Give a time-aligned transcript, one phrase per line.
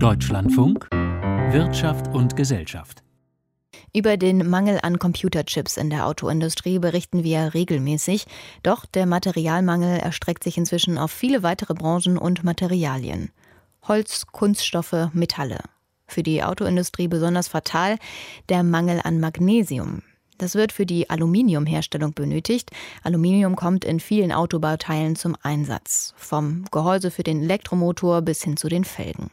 [0.00, 3.02] Deutschlandfunk Wirtschaft und Gesellschaft.
[3.92, 8.26] Über den Mangel an Computerchips in der Autoindustrie berichten wir regelmäßig.
[8.62, 13.32] Doch der Materialmangel erstreckt sich inzwischen auf viele weitere Branchen und Materialien.
[13.88, 15.58] Holz, Kunststoffe, Metalle.
[16.06, 17.96] Für die Autoindustrie besonders fatal
[18.48, 20.02] der Mangel an Magnesium.
[20.38, 22.70] Das wird für die Aluminiumherstellung benötigt.
[23.02, 28.68] Aluminium kommt in vielen Autobauteilen zum Einsatz, vom Gehäuse für den Elektromotor bis hin zu
[28.68, 29.32] den Felgen.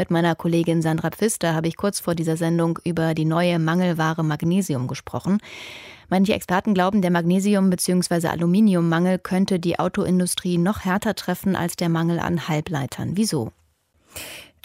[0.00, 4.24] Mit meiner Kollegin Sandra Pfister habe ich kurz vor dieser Sendung über die neue Mangelware
[4.24, 5.42] Magnesium gesprochen.
[6.08, 8.28] Manche Experten glauben, der Magnesium- bzw.
[8.28, 13.18] Aluminiummangel könnte die Autoindustrie noch härter treffen als der Mangel an Halbleitern.
[13.18, 13.52] Wieso?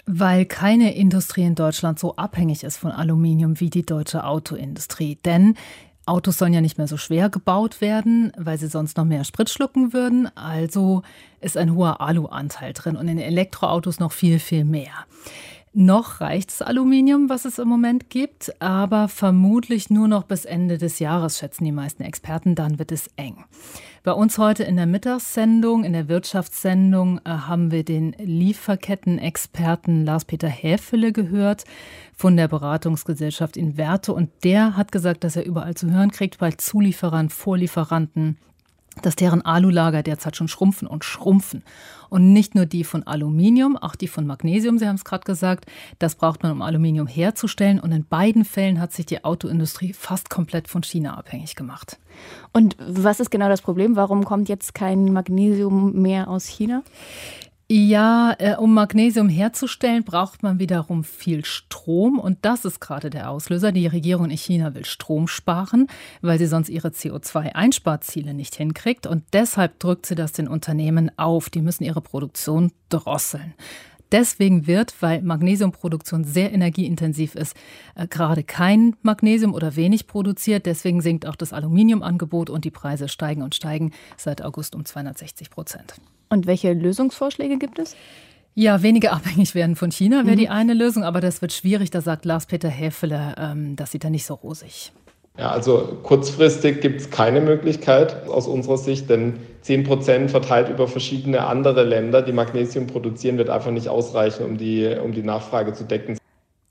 [0.06, 5.18] Weil keine Industrie in Deutschland so abhängig ist von Aluminium wie die deutsche Autoindustrie.
[5.22, 5.54] Denn
[6.06, 9.50] Autos sollen ja nicht mehr so schwer gebaut werden, weil sie sonst noch mehr Sprit
[9.50, 10.30] schlucken würden.
[10.36, 11.02] Also
[11.40, 14.92] ist ein hoher Aluanteil drin und in Elektroautos noch viel, viel mehr.
[15.78, 20.78] Noch reicht das Aluminium, was es im Moment gibt, aber vermutlich nur noch bis Ende
[20.78, 22.54] des Jahres, schätzen die meisten Experten.
[22.54, 23.44] Dann wird es eng.
[24.02, 30.48] Bei uns heute in der Mittagssendung, in der Wirtschaftssendung, äh, haben wir den Lieferketten-Experten Lars-Peter
[30.48, 31.64] Häfele gehört
[32.14, 34.14] von der Beratungsgesellschaft Inverto.
[34.14, 38.38] Und der hat gesagt, dass er überall zu hören kriegt bei Zulieferern, Vorlieferanten,
[39.02, 41.62] dass deren Alulager derzeit schon schrumpfen und schrumpfen.
[42.08, 45.66] Und nicht nur die von Aluminium, auch die von Magnesium, Sie haben es gerade gesagt,
[45.98, 47.80] das braucht man, um Aluminium herzustellen.
[47.80, 51.98] Und in beiden Fällen hat sich die Autoindustrie fast komplett von China abhängig gemacht.
[52.52, 53.96] Und was ist genau das Problem?
[53.96, 56.82] Warum kommt jetzt kein Magnesium mehr aus China?
[57.68, 62.20] Ja, äh, um Magnesium herzustellen, braucht man wiederum viel Strom.
[62.20, 63.72] Und das ist gerade der Auslöser.
[63.72, 65.88] Die Regierung in China will Strom sparen,
[66.22, 69.08] weil sie sonst ihre CO2-Einsparziele nicht hinkriegt.
[69.08, 71.50] Und deshalb drückt sie das den Unternehmen auf.
[71.50, 73.54] Die müssen ihre Produktion drosseln.
[74.12, 77.56] Deswegen wird, weil Magnesiumproduktion sehr energieintensiv ist,
[77.94, 80.66] äh, gerade kein Magnesium oder wenig produziert.
[80.66, 85.50] Deswegen sinkt auch das Aluminiumangebot und die Preise steigen und steigen seit August um 260
[85.50, 85.94] Prozent.
[86.28, 87.96] Und welche Lösungsvorschläge gibt es?
[88.54, 90.40] Ja, weniger abhängig werden von China wäre mhm.
[90.40, 91.90] die eine Lösung, aber das wird schwierig.
[91.90, 94.92] Da sagt Lars-Peter Häfele, ähm, das sieht er nicht so rosig.
[95.38, 100.88] Ja, also kurzfristig gibt es keine Möglichkeit aus unserer Sicht, denn 10 Prozent verteilt über
[100.88, 105.74] verschiedene andere Länder, die Magnesium produzieren, wird einfach nicht ausreichen, um die, um die Nachfrage
[105.74, 106.16] zu decken.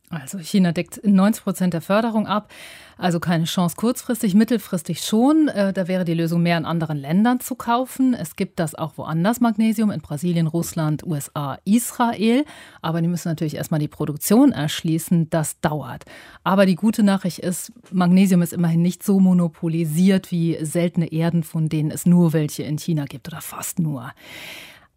[0.09, 2.51] Also China deckt 90 Prozent der Förderung ab.
[2.97, 5.47] Also keine Chance kurzfristig, mittelfristig schon.
[5.49, 8.13] Äh, da wäre die Lösung mehr in anderen Ländern zu kaufen.
[8.13, 12.45] Es gibt das auch woanders, Magnesium, in Brasilien, Russland, USA, Israel.
[12.81, 15.29] Aber die müssen natürlich erstmal die Produktion erschließen.
[15.29, 16.05] Das dauert.
[16.43, 21.67] Aber die gute Nachricht ist, Magnesium ist immerhin nicht so monopolisiert wie seltene Erden, von
[21.67, 24.11] denen es nur welche in China gibt oder fast nur.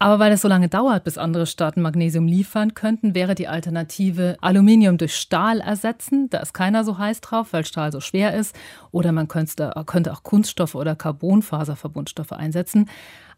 [0.01, 4.37] Aber weil es so lange dauert, bis andere Staaten Magnesium liefern könnten, wäre die Alternative
[4.41, 6.31] Aluminium durch Stahl ersetzen.
[6.31, 8.55] Da ist keiner so heiß drauf, weil Stahl so schwer ist.
[8.93, 12.89] Oder man könnte, auch Kunststoffe oder Carbonfaserverbundstoffe einsetzen.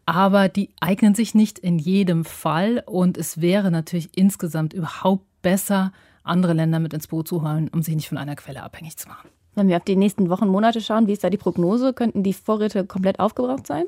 [0.05, 2.83] Aber die eignen sich nicht in jedem Fall.
[2.85, 5.91] Und es wäre natürlich insgesamt überhaupt besser,
[6.23, 9.07] andere Länder mit ins Boot zu holen, um sich nicht von einer Quelle abhängig zu
[9.07, 9.29] machen.
[9.55, 11.91] Wenn wir auf die nächsten Wochen, Monate schauen, wie ist da die Prognose?
[11.93, 13.85] Könnten die Vorräte komplett aufgebraucht sein?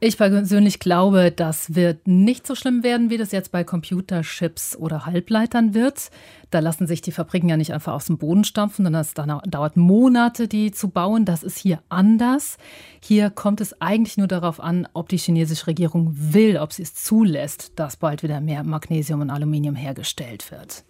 [0.00, 5.06] Ich persönlich glaube, das wird nicht so schlimm werden, wie das jetzt bei Computerchips oder
[5.06, 6.12] Halbleitern wird.
[6.52, 9.76] Da lassen sich die Fabriken ja nicht einfach aus dem Boden stampfen, sondern es dauert
[9.76, 11.24] Monate, die zu bauen.
[11.24, 12.58] Das ist hier anders.
[13.02, 16.94] Hier kommt es eigentlich nur darauf an, ob die chinesische Regierung will, ob sie es
[16.94, 20.84] zulässt, dass bald wieder mehr Magnesium und Aluminium hergestellt wird.